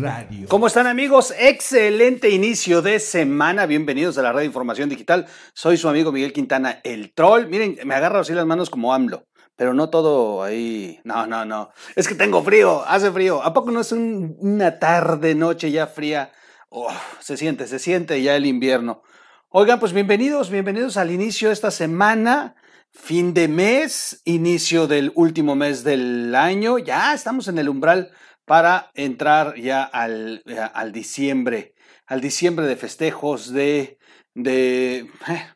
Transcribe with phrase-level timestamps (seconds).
[0.00, 0.48] Radio.
[0.48, 1.32] ¿Cómo están amigos?
[1.38, 3.66] Excelente inicio de semana.
[3.66, 5.26] Bienvenidos a la red de información digital.
[5.54, 7.46] Soy su amigo Miguel Quintana, el troll.
[7.46, 9.24] Miren, me agarro así las manos como AMLO.
[9.54, 10.98] Pero no todo ahí.
[11.04, 11.70] No, no, no.
[11.94, 13.40] Es que tengo frío, hace frío.
[13.40, 16.32] ¿A poco no es un- una tarde, noche ya fría?
[16.68, 19.02] Oh, se siente, se siente ya el invierno.
[19.50, 22.56] Oigan, pues bienvenidos, bienvenidos al inicio de esta semana.
[22.90, 26.78] Fin de mes, inicio del último mes del año.
[26.78, 28.10] Ya estamos en el umbral
[28.46, 31.74] para entrar ya al, eh, al diciembre,
[32.06, 33.98] al diciembre de festejos, de,
[34.34, 35.46] de, eh,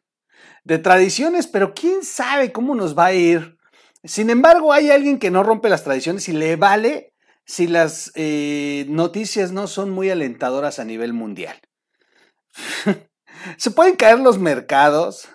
[0.65, 3.57] de tradiciones, pero quién sabe cómo nos va a ir.
[4.03, 7.15] Sin embargo, hay alguien que no rompe las tradiciones y le vale
[7.47, 11.61] si las eh, noticias no son muy alentadoras a nivel mundial.
[13.57, 15.29] se pueden caer los mercados,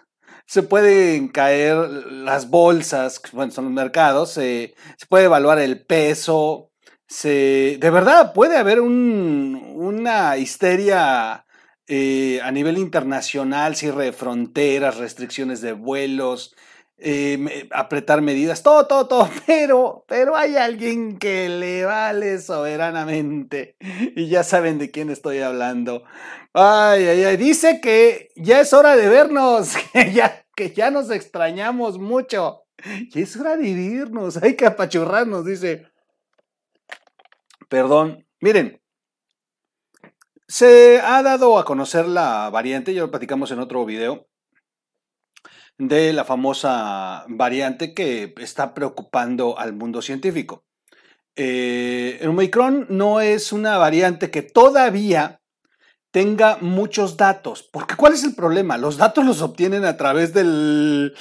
[0.46, 4.76] se pueden caer las bolsas, bueno, son los mercados, se
[5.08, 6.72] puede evaluar el peso,
[7.08, 11.46] se, de verdad puede haber un- una histeria
[11.88, 16.56] eh, a nivel internacional, cierre de fronteras, restricciones de vuelos,
[16.98, 23.76] eh, apretar medidas, todo, todo, todo, pero, pero hay alguien que le vale soberanamente
[24.16, 26.04] y ya saben de quién estoy hablando.
[26.54, 31.12] Ay, ay, ay, dice que ya es hora de vernos, que ya, que ya nos
[31.12, 32.64] extrañamos mucho.
[33.14, 35.88] Y es hora de vivirnos, hay que apachurrarnos, dice.
[37.70, 38.82] Perdón, miren,
[40.48, 44.28] se ha dado a conocer la variante, ya lo platicamos en otro video,
[45.78, 50.66] de la famosa variante que está preocupando al mundo científico.
[51.36, 55.42] Eh, el Omicron no es una variante que todavía
[56.12, 58.78] tenga muchos datos, porque ¿cuál es el problema?
[58.78, 61.14] Los datos los obtienen a través del,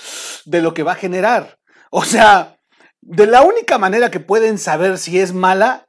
[0.45, 1.59] de lo que va a generar.
[1.91, 2.61] O sea,
[3.01, 5.89] de la única manera que pueden saber si es mala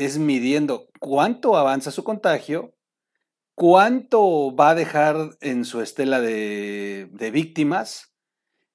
[0.00, 2.74] es midiendo cuánto avanza su contagio,
[3.54, 8.10] cuánto va a dejar en su estela de, víctimas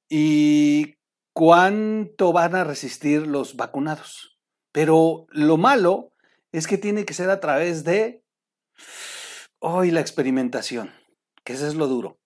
[0.08, 0.98] y
[1.34, 4.38] cuánto van a resistir los vacunados.
[4.72, 6.14] Pero lo malo
[6.52, 8.24] es que tiene que ser a través de
[9.58, 10.92] hoy la experimentación,
[11.44, 12.20] que eso es lo duro.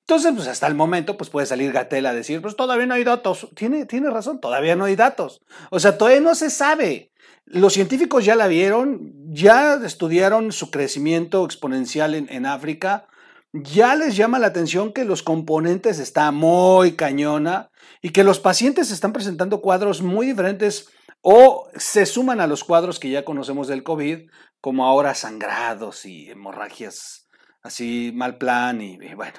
[0.00, 3.04] Entonces, pues hasta el momento, pues puede salir Gatel a decir, pues todavía no hay
[3.04, 3.48] datos.
[3.54, 5.42] Tiene, tiene razón, todavía no hay datos.
[5.70, 7.12] O sea, todavía no se sabe.
[7.44, 13.06] Los científicos ya la vieron, ya estudiaron su crecimiento exponencial en, África,
[13.52, 17.70] ya les llama la atención que los componentes están muy cañona
[18.02, 20.88] y que los pacientes están presentando cuadros muy diferentes
[21.20, 24.28] o se suman a los cuadros que ya conocemos del COVID,
[24.60, 27.28] como ahora sangrados y hemorragias
[27.62, 29.38] así mal plan y, y bueno,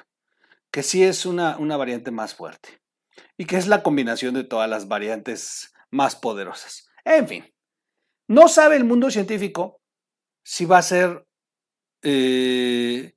[0.70, 2.80] que sí es una, una variante más fuerte
[3.36, 6.88] y que es la combinación de todas las variantes más poderosas.
[7.04, 7.44] En fin,
[8.28, 9.80] no sabe el mundo científico
[10.44, 11.26] si va a ser
[12.02, 13.14] eh,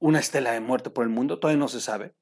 [0.00, 2.14] una estela de muerte por el mundo, todavía no se sabe.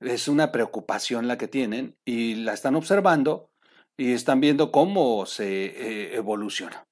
[0.00, 3.50] Es una preocupación la que tienen y la están observando
[3.96, 6.86] y están viendo cómo se eh, evoluciona.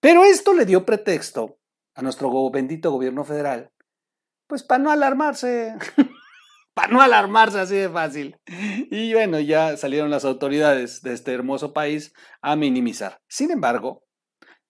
[0.00, 1.58] Pero esto le dio pretexto
[1.94, 3.70] a nuestro bendito gobierno federal,
[4.46, 5.74] pues para no alarmarse,
[6.74, 8.36] para no alarmarse así de fácil.
[8.90, 13.20] Y bueno, ya salieron las autoridades de este hermoso país a minimizar.
[13.28, 14.04] Sin embargo,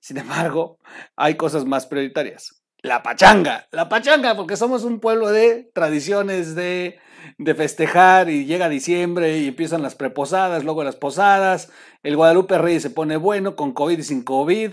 [0.00, 0.78] sin embargo,
[1.16, 2.62] hay cosas más prioritarias.
[2.82, 6.98] La pachanga, la pachanga, porque somos un pueblo de tradiciones, de,
[7.36, 11.70] de festejar y llega diciembre y empiezan las preposadas, luego las posadas,
[12.02, 14.72] el Guadalupe Rey se pone bueno con COVID y sin COVID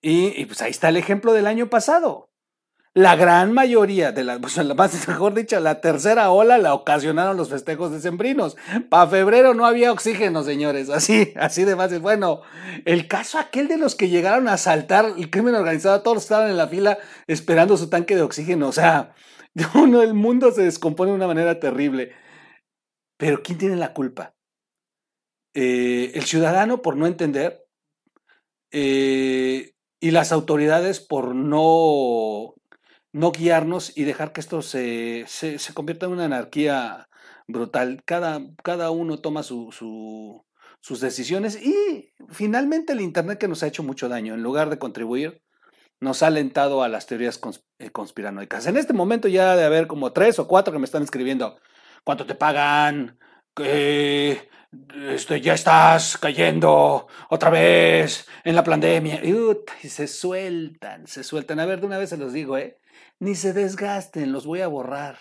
[0.00, 2.31] y, y pues ahí está el ejemplo del año pasado.
[2.94, 7.48] La gran mayoría de las, pues, más, mejor dicho, la tercera ola la ocasionaron los
[7.48, 8.56] festejos decembrinos.
[8.90, 12.00] Para febrero no había oxígeno, señores, así, así de fácil.
[12.00, 12.42] Bueno,
[12.84, 16.58] el caso aquel de los que llegaron a asaltar el crimen organizado, todos estaban en
[16.58, 18.68] la fila esperando su tanque de oxígeno.
[18.68, 19.14] O sea,
[19.54, 22.12] no, el mundo se descompone de una manera terrible.
[23.16, 24.34] Pero ¿quién tiene la culpa?
[25.54, 27.66] Eh, el ciudadano por no entender
[28.70, 32.54] eh, y las autoridades por no,
[33.12, 37.08] no guiarnos y dejar que esto se, se, se convierta en una anarquía
[37.46, 38.02] brutal.
[38.04, 40.44] Cada, cada uno toma su, su,
[40.80, 44.78] sus decisiones y finalmente el Internet que nos ha hecho mucho daño, en lugar de
[44.78, 45.42] contribuir,
[46.00, 47.40] nos ha alentado a las teorías
[47.78, 48.66] eh, conspiranoicas.
[48.66, 51.58] En este momento ya de haber como tres o cuatro que me están escribiendo,
[52.02, 53.18] ¿cuánto te pagan?
[53.54, 54.48] ¿Qué?
[55.10, 59.20] Este, ya estás cayendo otra vez en la pandemia.
[59.22, 61.60] Y se sueltan, se sueltan.
[61.60, 62.78] A ver, de una vez se los digo, ¿eh?
[63.20, 65.18] Ni se desgasten, los voy a borrar.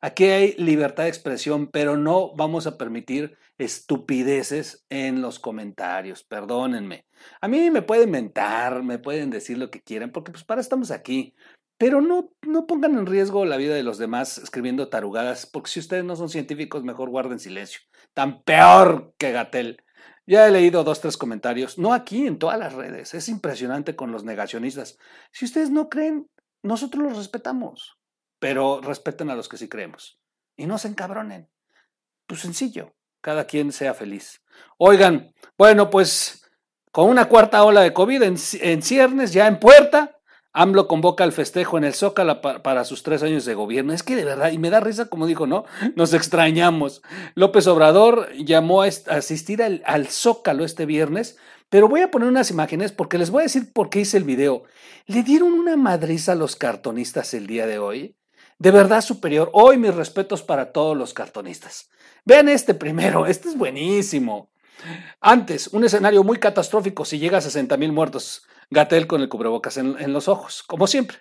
[0.00, 7.04] Aquí hay libertad de expresión, pero no vamos a permitir estupideces en los comentarios, perdónenme.
[7.40, 10.92] A mí me pueden mentar, me pueden decir lo que quieran, porque pues para estamos
[10.92, 11.34] aquí.
[11.78, 15.80] Pero no, no pongan en riesgo la vida de los demás escribiendo tarugadas, porque si
[15.80, 17.80] ustedes no son científicos, mejor guarden silencio.
[18.14, 19.82] Tan peor que Gatel.
[20.26, 23.14] Ya he leído dos, tres comentarios, no aquí, en todas las redes.
[23.14, 24.98] Es impresionante con los negacionistas.
[25.32, 26.28] Si ustedes no creen,
[26.68, 27.98] nosotros los respetamos,
[28.38, 30.20] pero respeten a los que sí creemos.
[30.56, 31.50] Y no se encabronen.
[32.26, 34.42] Pues sencillo, cada quien sea feliz.
[34.76, 36.48] Oigan, bueno, pues
[36.92, 40.18] con una cuarta ola de COVID en, ciernes, ya en puerta,
[40.52, 43.92] AMLO convoca al festejo en el Zócalo para sus tres años de gobierno.
[43.92, 45.64] Es que de verdad, y me da risa como dijo, ¿no?
[45.94, 47.02] Nos extrañamos.
[47.34, 51.38] López Obrador llamó a asistir al, Zócalo este viernes,
[51.70, 54.24] pero voy a poner unas imágenes porque les voy a decir por qué hice el
[54.24, 54.64] video.
[55.06, 58.16] Le dieron una madriza a los cartonistas el día de hoy.
[58.58, 59.50] De verdad superior.
[59.52, 61.90] Hoy mis respetos para todos los cartonistas.
[62.24, 64.50] Vean este primero, este es buenísimo.
[65.20, 68.46] Antes, un escenario muy catastrófico si llega a 60 mil muertos.
[68.70, 71.18] Gatel con el cubrebocas en, los ojos, como siempre.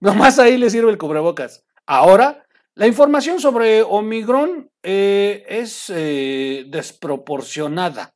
[0.00, 1.64] Nomás ahí le sirve el cubrebocas.
[1.86, 8.14] Ahora, la información sobre Omicron eh, es eh, desproporcionada.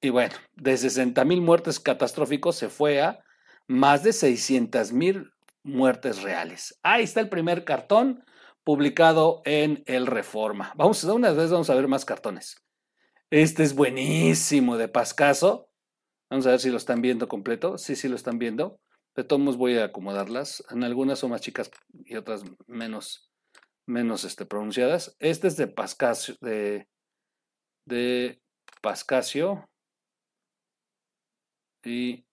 [0.00, 3.18] Y bueno, de 60 mil muertes catastróficos se fue a
[3.66, 5.30] más de 600 mil
[5.62, 6.78] muertes reales.
[6.82, 8.24] Ahí está el primer cartón
[8.64, 10.72] publicado en el Reforma.
[10.76, 12.56] Vamos una vez vamos a ver más cartones.
[13.30, 15.68] Este es buenísimo de Pascaso.
[16.30, 17.78] Vamos a ver si lo están viendo completo.
[17.78, 18.80] Sí, sí lo están viendo.
[19.14, 20.64] De todos voy a acomodarlas.
[20.70, 21.70] En algunas son más chicas
[22.04, 23.30] y otras menos,
[23.86, 25.16] menos este, pronunciadas.
[25.18, 26.88] Este es de Pascasio, de,
[27.84, 28.40] de
[28.82, 29.68] Pascasio.
[31.86, 32.26] Y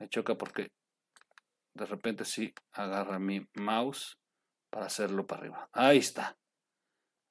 [0.00, 0.72] me choca porque
[1.74, 4.18] de repente sí agarra mi mouse
[4.68, 5.70] para hacerlo para arriba.
[5.72, 6.36] Ahí está.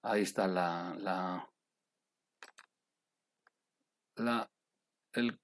[0.01, 1.51] Ahí está la, la,
[4.15, 4.49] la,
[5.11, 5.41] el,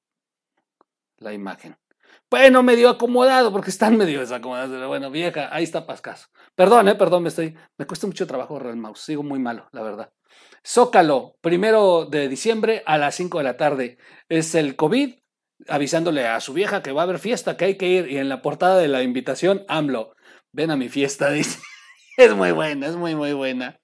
[1.18, 1.81] la imagen.
[2.29, 4.71] Bueno, medio acomodado, porque están medio desacomodados.
[4.71, 6.27] Pero bueno, vieja, ahí está Pascaso.
[6.55, 7.55] Perdón, eh, perdón, me estoy.
[7.77, 9.01] Me cuesta mucho trabajo el mouse.
[9.01, 10.13] Sigo muy malo, la verdad.
[10.65, 13.97] Zócalo, primero de diciembre a las 5 de la tarde.
[14.29, 15.15] Es el COVID,
[15.67, 18.11] avisándole a su vieja que va a haber fiesta, que hay que ir.
[18.11, 20.13] Y en la portada de la invitación, AMLO,
[20.51, 21.59] ven a mi fiesta, dice.
[22.17, 23.81] Es muy buena, es muy, muy buena.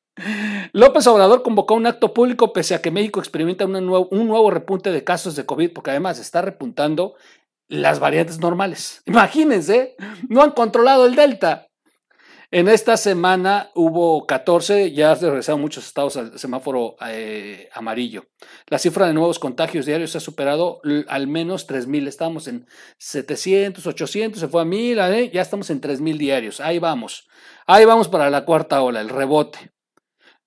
[0.73, 5.03] López Obrador convocó un acto público pese a que México experimenta un nuevo, repunte de
[5.03, 7.15] casos de COVID, porque además está repuntando
[7.67, 9.01] las variantes normales.
[9.05, 9.95] Imagínense,
[10.29, 11.67] no han controlado el Delta.
[12.49, 18.23] En esta semana hubo 14, ya regresaron muchos estados al semáforo eh, amarillo.
[18.67, 20.79] La cifra de nuevos contagios diarios ha superado
[21.09, 22.07] al menos 3.000.
[22.07, 22.65] Estamos en
[22.99, 25.31] 700, 800, se fue a 1.000, ¿eh?
[25.33, 26.61] ya estamos en 3.000 diarios.
[26.61, 27.27] Ahí vamos.
[27.65, 29.73] Ahí vamos para la cuarta ola, el rebote.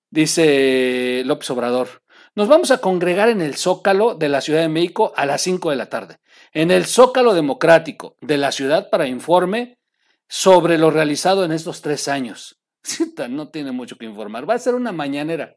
[0.09, 2.01] Dice López Obrador,
[2.33, 5.69] nos vamos a congregar en el Zócalo de la Ciudad de México a las 5
[5.69, 6.17] de la tarde,
[6.53, 9.79] en el Zócalo Democrático de la ciudad para informe
[10.27, 12.59] sobre lo realizado en estos tres años.
[13.29, 15.55] No tiene mucho que informar, va a ser una mañanera.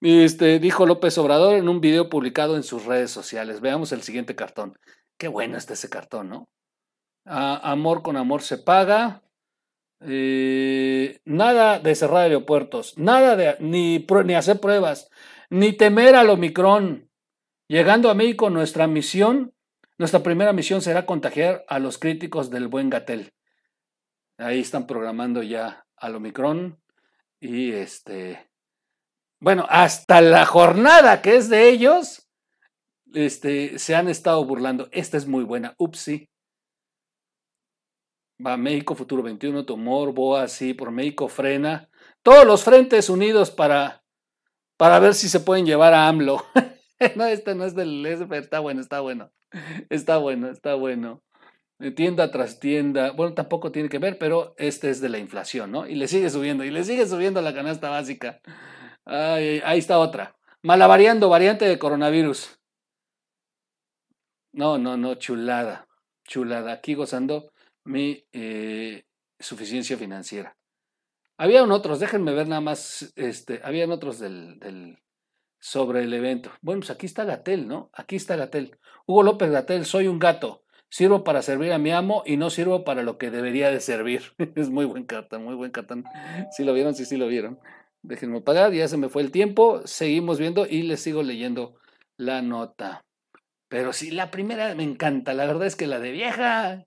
[0.00, 3.60] Este, dijo López Obrador en un video publicado en sus redes sociales.
[3.60, 4.78] Veamos el siguiente cartón.
[5.18, 6.48] Qué bueno está ese cartón, ¿no?
[7.26, 9.22] amor con amor se paga.
[10.00, 15.08] Eh, nada de cerrar aeropuertos, nada de ni, ni hacer pruebas,
[15.48, 17.08] ni temer al Omicron.
[17.68, 19.53] Llegando a México, nuestra misión,
[19.98, 23.32] nuestra primera misión será contagiar a los críticos del buen Gatel.
[24.38, 26.80] Ahí están programando ya al Omicron
[27.40, 28.50] y este,
[29.40, 32.28] bueno, hasta la jornada que es de ellos,
[33.12, 34.88] este, se han estado burlando.
[34.90, 35.74] Esta es muy buena.
[35.78, 36.28] Upsi.
[38.44, 41.88] Va México Futuro 21, Tumor, Boa, sí, por México frena.
[42.22, 44.02] Todos los frentes unidos para,
[44.76, 46.44] para ver si se pueden llevar a AMLO.
[47.16, 49.30] no, este no es del está bueno, está bueno.
[49.88, 51.22] Está bueno, está bueno.
[51.80, 53.12] Eh, tienda tras tienda.
[53.12, 55.86] Bueno, tampoco tiene que ver, pero este es de la inflación, ¿no?
[55.86, 58.40] Y le sigue subiendo, y le sigue subiendo la canasta básica.
[59.06, 60.36] ahí está otra.
[60.62, 62.58] Malavariando, variante de coronavirus.
[64.52, 65.86] No, no, no, chulada.
[66.26, 66.72] Chulada.
[66.72, 67.50] Aquí gozando
[67.84, 69.04] mi eh,
[69.38, 70.56] suficiencia financiera.
[71.36, 74.98] Habían otros, déjenme ver nada más, este, habían otros del, del,
[75.64, 76.50] sobre el evento.
[76.60, 77.88] Bueno, pues aquí está Gatel, ¿no?
[77.94, 78.76] Aquí está Gatel.
[79.06, 80.62] Hugo López Gatel, soy un gato.
[80.90, 84.34] Sirvo para servir a mi amo y no sirvo para lo que debería de servir.
[84.56, 86.04] es muy buen cartón, muy buen cartón.
[86.50, 87.58] Si lo vieron, sí, sí lo vieron.
[88.02, 89.80] Déjenme pagar, ya se me fue el tiempo.
[89.86, 91.78] Seguimos viendo y les sigo leyendo
[92.18, 93.02] la nota.
[93.68, 95.32] Pero sí, la primera me encanta.
[95.32, 96.84] La verdad es que la de vieja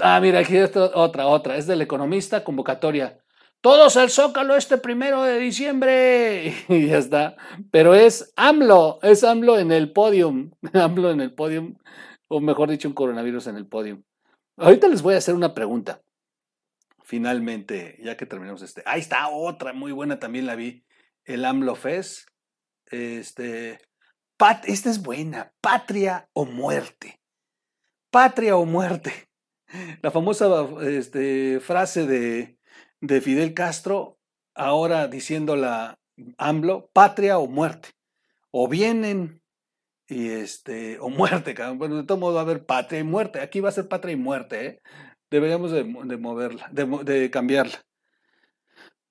[0.00, 1.56] Ah, mira, aquí está otra, otra.
[1.56, 3.18] Es del economista, convocatoria.
[3.60, 6.54] Todos al Zócalo este primero de diciembre.
[6.68, 7.36] Y ya está.
[7.70, 10.52] Pero es AMLO, es AMLO en el podium.
[10.72, 11.76] AMLO en el podium.
[12.28, 14.04] O mejor dicho, un coronavirus en el podium.
[14.56, 16.02] Ahorita les voy a hacer una pregunta.
[17.02, 18.82] Finalmente, ya que terminamos este.
[18.86, 20.84] Ahí está otra, muy buena, también la vi.
[21.24, 22.28] El AMLO Fest.
[22.86, 23.80] Este.
[24.64, 25.52] Esta es buena.
[25.60, 27.20] Patria o muerte.
[28.10, 29.28] Patria o muerte.
[30.02, 30.48] La famosa
[30.82, 32.57] este, frase de,
[33.00, 34.18] de Fidel Castro,
[34.54, 35.98] ahora diciendo la
[36.36, 37.90] AMLO, patria o muerte.
[38.50, 39.42] O vienen
[40.08, 43.40] y este, o muerte, bueno, de todo modo va a haber patria y muerte.
[43.40, 44.80] Aquí va a ser patria y muerte, ¿eh?
[45.30, 47.84] Deberíamos de, moverla, de, cambiarla.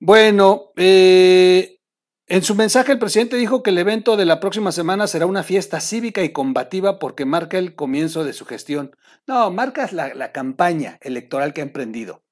[0.00, 1.78] Bueno, eh,
[2.26, 5.44] en su mensaje el presidente dijo que el evento de la próxima semana será una
[5.44, 8.90] fiesta cívica y combativa porque marca el comienzo de su gestión.
[9.28, 12.24] No, marca la, la campaña electoral que ha emprendido.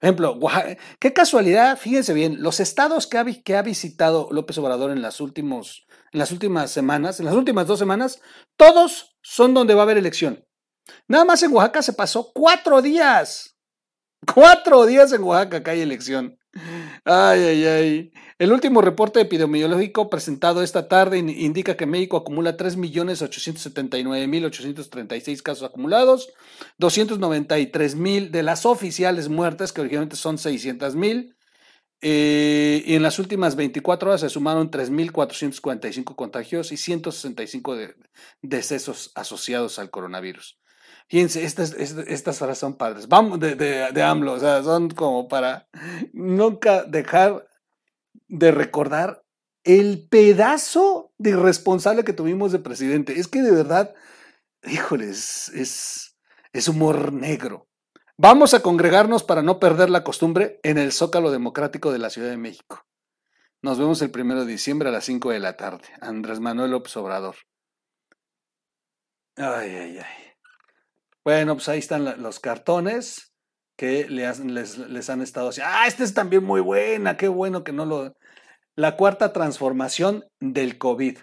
[0.00, 0.38] Ejemplo,
[0.98, 5.20] qué casualidad, fíjense bien, los estados que ha, que ha visitado López Obrador en las,
[5.20, 8.22] últimos, en las últimas semanas, en las últimas dos semanas,
[8.56, 10.42] todos son donde va a haber elección.
[11.06, 13.58] Nada más en Oaxaca se pasó cuatro días.
[14.34, 16.39] Cuatro días en Oaxaca que hay elección.
[17.04, 18.12] Ay, ay, ay.
[18.38, 26.28] El último reporte epidemiológico presentado esta tarde indica que México acumula 3.879.836 casos acumulados,
[26.78, 31.34] 293.000 de las oficiales muertes, que originalmente son 600.000,
[32.02, 37.76] eh, y en las últimas 24 horas se sumaron 3.445 contagios y 165
[38.42, 40.59] decesos asociados al coronavirus.
[41.10, 43.08] Fíjense, estas, estas horas son padres.
[43.08, 45.68] Vamos de, de, de, AMLO, o sea, son como para
[46.12, 47.48] nunca dejar
[48.28, 49.24] de recordar
[49.64, 53.18] el pedazo de irresponsable que tuvimos de presidente.
[53.18, 53.92] Es que de verdad,
[54.62, 56.16] híjoles, es,
[56.52, 57.66] es humor negro.
[58.16, 62.30] Vamos a congregarnos para no perder la costumbre en el Zócalo Democrático de la Ciudad
[62.30, 62.86] de México.
[63.62, 65.88] Nos vemos el primero de diciembre a las 5 de la tarde.
[66.00, 67.34] Andrés Manuel López Obrador.
[69.36, 70.29] Ay, ay, ay.
[71.24, 73.32] Bueno, pues ahí están los cartones
[73.76, 75.72] que les, les, han estado haciendo.
[75.74, 78.14] Ah, este es también muy buena, qué bueno que no lo...
[78.76, 81.18] La cuarta transformación del COVID.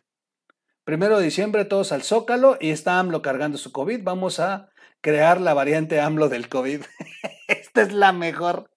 [0.83, 4.03] Primero de diciembre todos al Zócalo y está AMLO cargando su COVID.
[4.03, 4.69] Vamos a
[5.01, 6.81] crear la variante AMLO del COVID.
[7.47, 8.69] Esta es la mejor.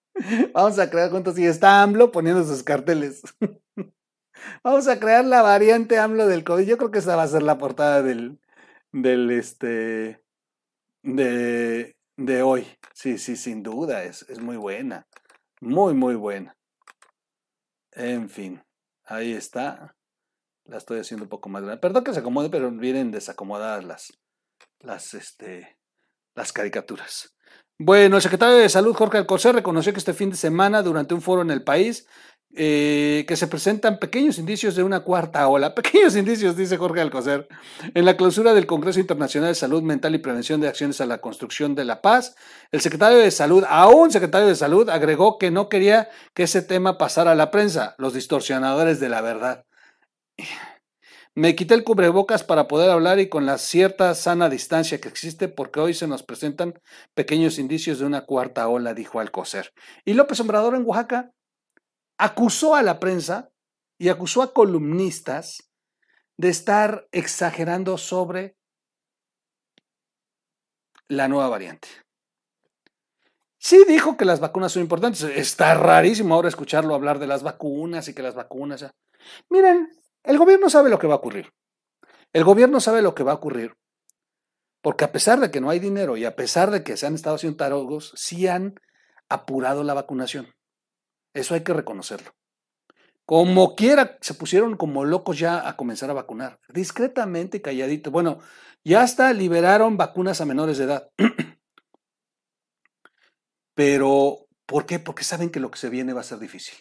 [0.53, 3.23] Vamos a crear juntos y está AMLO poniendo sus carteles.
[4.65, 6.67] Vamos a crear la variante AMLO del COVID.
[6.67, 8.41] Yo creo que esa va a ser la portada del,
[8.93, 10.23] del, este,
[11.03, 12.67] de, de hoy.
[12.95, 15.07] Sí, sí, sin duda, es, es muy buena.
[15.61, 16.57] Muy, muy buena.
[17.93, 18.63] En fin,
[19.05, 19.97] ahí está.
[20.65, 21.81] La estoy haciendo un poco más grande.
[21.81, 24.13] Perdón que se acomode, pero vienen desacomodadas las,
[24.79, 25.77] las, este,
[26.35, 27.35] las caricaturas.
[27.79, 31.23] Bueno, el secretario de Salud, Jorge Alcocer, reconoció que este fin de semana, durante un
[31.23, 32.07] foro en el país,
[32.57, 35.73] eh, que se presentan pequeños indicios de una cuarta ola.
[35.75, 37.47] Pequeños indicios, dice Jorge Alcocer.
[37.95, 41.19] En la clausura del Congreso Internacional de Salud Mental y Prevención de Acciones a la
[41.19, 42.35] Construcción de la Paz,
[42.73, 46.99] el secretario de Salud, aún secretario de Salud, agregó que no quería que ese tema
[46.99, 49.65] pasara a la prensa, los distorsionadores de la verdad.
[51.37, 55.49] Me quité el cubrebocas para poder hablar y con la cierta sana distancia que existe
[55.49, 56.75] porque hoy se nos presentan
[57.15, 59.73] pequeños indicios de una cuarta ola, dijo Alcocer.
[60.05, 61.31] Y López Obrador en Oaxaca
[62.21, 63.51] acusó a la prensa
[63.99, 65.71] y acusó a columnistas
[66.37, 68.59] de estar exagerando sobre
[71.09, 71.89] la nueva variante.
[73.59, 75.23] Sí dijo que las vacunas son importantes.
[75.23, 78.87] Está rarísimo ahora escucharlo hablar de las vacunas y que las vacunas...
[79.49, 79.91] Miren,
[80.23, 81.53] el gobierno sabe lo que va a ocurrir.
[82.35, 83.77] El gobierno sabe lo que va a ocurrir.
[84.83, 87.15] Porque a pesar de que no hay dinero y a pesar de que se han
[87.15, 88.75] estado haciendo tarogos, sí han
[89.29, 90.55] apurado la vacunación.
[91.35, 92.33] Eso hay que reconocerlo.
[93.25, 98.11] Como quiera, se pusieron como locos ya a comenzar a vacunar, discretamente y calladito.
[98.11, 98.41] Bueno,
[98.83, 101.11] ya hasta liberaron vacunas a menores de edad.
[103.75, 104.99] Pero, ¿por qué?
[104.99, 106.77] Porque saben que lo que se viene va a ser difícil.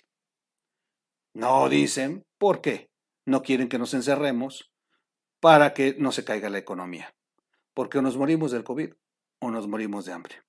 [1.36, 2.89] No dicen por qué.
[3.25, 4.72] No quieren que nos encerremos
[5.39, 7.13] para que no se caiga la economía.
[7.75, 8.94] Porque o nos morimos del COVID
[9.39, 10.49] o nos morimos de hambre.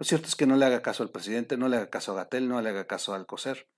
[0.00, 2.14] Lo cierto es que no le haga caso al presidente, no le haga caso a
[2.14, 3.68] Gatel, no le haga caso al COSER.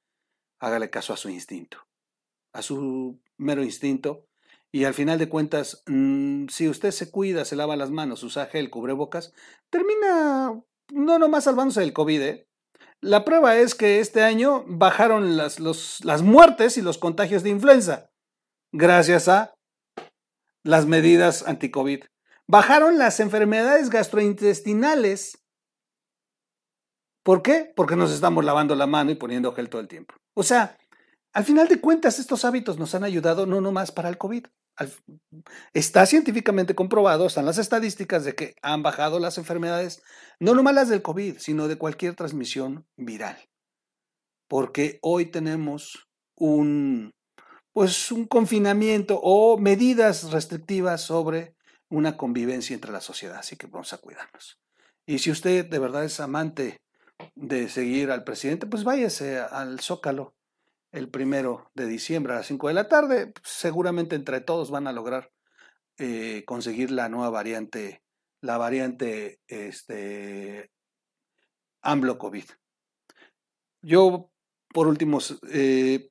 [0.61, 1.79] Hágale caso a su instinto,
[2.53, 4.29] a su mero instinto.
[4.71, 8.47] Y al final de cuentas, mm, si usted se cuida, se lava las manos, usa
[8.47, 9.35] gel, cubrebocas,
[9.69, 10.63] termina
[10.93, 12.23] no nomás salvándose del COVID.
[12.23, 12.49] ¿eh?
[13.01, 18.13] La prueba es que este año bajaron las, las muertes y los contagios de influenza
[18.71, 19.57] gracias a
[20.63, 22.05] las medidas anti-COVID.
[22.47, 25.42] Bajaron las enfermedades gastrointestinales
[27.23, 27.73] ¿Por qué?
[27.77, 30.15] Porque nos estamos lavando la mano y poniendo gel todo el tiempo.
[30.35, 30.77] O sea,
[31.33, 34.47] al final de cuentas, estos hábitos nos han ayudado no nomás para el COVID.
[35.73, 40.03] Está científicamente comprobado, están las estadísticas de que han bajado las enfermedades,
[40.41, 43.37] no nomás las del COVID, sino de cualquier transmisión viral.
[44.49, 47.13] Porque hoy tenemos un,
[47.73, 51.55] pues, un confinamiento o medidas restrictivas sobre
[51.89, 54.59] una convivencia entre la sociedad, así que vamos a cuidarnos.
[55.07, 56.81] Y si usted de verdad es amante
[57.35, 60.35] de seguir al presidente, pues váyase al Zócalo
[60.93, 63.33] el primero de diciembre a las 5 de la tarde.
[63.43, 65.33] Seguramente entre todos van a lograr
[65.99, 68.03] eh, conseguir la nueva variante,
[68.41, 70.71] la variante este,
[71.83, 72.45] AMLO COVID.
[73.83, 74.31] Yo,
[74.73, 75.19] por último,
[75.51, 76.11] eh,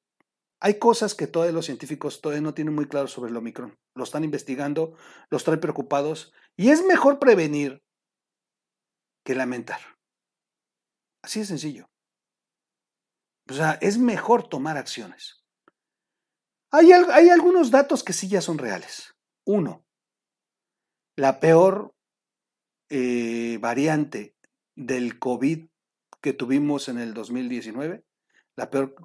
[0.59, 3.77] hay cosas que todos los científicos todavía no tienen muy claro sobre el Omicron.
[3.95, 4.95] Lo están investigando,
[5.29, 7.83] los traen preocupados y es mejor prevenir
[9.23, 9.79] que lamentar.
[11.21, 11.89] Así de sencillo.
[13.49, 15.43] O sea, es mejor tomar acciones.
[16.71, 19.13] Hay, hay algunos datos que sí ya son reales.
[19.45, 19.83] Uno,
[21.17, 21.93] la peor
[22.89, 24.35] eh, variante
[24.75, 25.67] del COVID
[26.21, 28.03] que tuvimos en el 2019,
[28.55, 28.95] la peor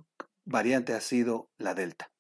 [0.44, 2.11] variante ha sido la Delta.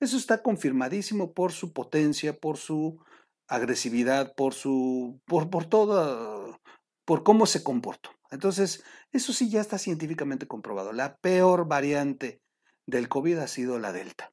[0.00, 3.04] Eso está confirmadísimo por su potencia, por su
[3.48, 5.20] agresividad, por su.
[5.26, 6.60] por, por todo.
[7.04, 8.10] por cómo se comportó.
[8.30, 10.92] Entonces, eso sí ya está científicamente comprobado.
[10.92, 12.40] La peor variante
[12.86, 14.32] del COVID ha sido la Delta.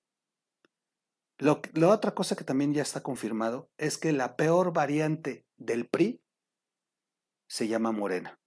[1.39, 6.21] la otra cosa que también ya está confirmado es que la peor variante del PRI
[7.47, 8.39] se llama Morena.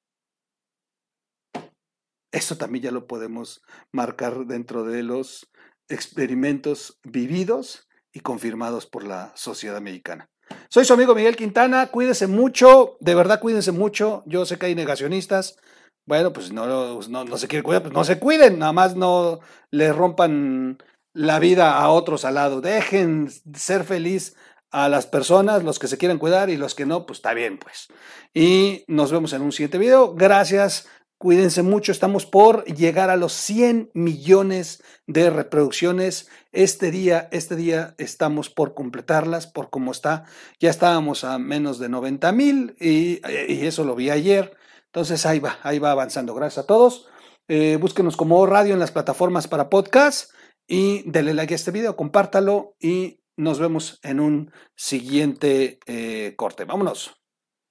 [2.32, 5.50] Eso también ya lo podemos marcar dentro de los
[5.88, 10.30] experimentos vividos y confirmados por la sociedad mexicana.
[10.68, 14.74] Soy su amigo Miguel Quintana, cuídense mucho, de verdad cuídense mucho, yo sé que hay
[14.74, 15.58] negacionistas,
[16.06, 19.92] bueno, pues no, no, se quiere cuidar, pues no se cuiden, nada más no le
[19.92, 20.78] rompan
[21.12, 24.36] la vida a otros al lado, dejen ser feliz
[24.70, 27.58] a las personas, los que se quieren cuidar y los que no, pues está bien,
[27.58, 27.88] pues.
[28.32, 30.14] Y nos vemos en un siguiente video.
[30.14, 30.86] Gracias
[31.22, 36.30] Cuídense mucho, estamos por llegar a los 100 millones de reproducciones.
[36.50, 40.24] Este día, este día estamos por completarlas, por cómo está.
[40.60, 44.56] Ya estábamos a menos de 90 mil y, eso lo vi ayer.
[44.86, 46.32] Entonces ahí va, ahí va avanzando.
[46.32, 47.06] Gracias a todos.
[47.48, 50.32] Eh, búsquenos como radio en las plataformas para podcast
[50.66, 56.64] y denle like a este video, compártalo y nos vemos en un siguiente eh, corte.
[56.64, 57.14] Vámonos.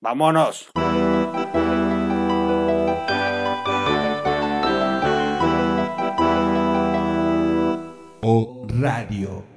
[0.02, 0.70] Vámonos.
[8.82, 9.49] Radio.